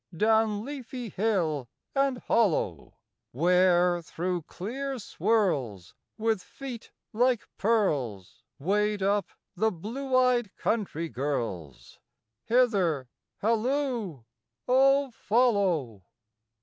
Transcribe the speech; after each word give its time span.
Down 0.17 0.65
leafy 0.65 1.09
hill 1.09 1.69
and 1.93 2.17
hollow, 2.17 2.95
Where, 3.33 4.01
through 4.01 4.41
clear 4.47 4.97
swirls, 4.97 5.93
With 6.17 6.41
feet 6.41 6.89
like 7.13 7.47
pearls, 7.59 8.41
Wade 8.57 9.03
up 9.03 9.27
the 9.55 9.69
blue 9.69 10.15
eyed 10.15 10.55
country 10.55 11.07
girls. 11.07 11.99
Hither! 12.45 13.09
halloo! 13.41 14.23
Oh, 14.67 15.11
follow!" 15.11 16.01